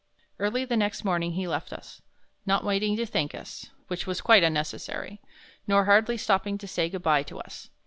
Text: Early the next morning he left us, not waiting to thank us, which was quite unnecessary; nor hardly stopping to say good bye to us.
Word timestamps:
Early 0.39 0.65
the 0.65 0.77
next 0.77 1.05
morning 1.05 1.33
he 1.33 1.47
left 1.47 1.71
us, 1.71 2.01
not 2.43 2.63
waiting 2.63 2.97
to 2.97 3.05
thank 3.05 3.35
us, 3.35 3.69
which 3.85 4.07
was 4.07 4.19
quite 4.19 4.41
unnecessary; 4.41 5.21
nor 5.67 5.85
hardly 5.85 6.17
stopping 6.17 6.57
to 6.57 6.67
say 6.67 6.89
good 6.89 7.03
bye 7.03 7.21
to 7.21 7.37
us. 7.37 7.69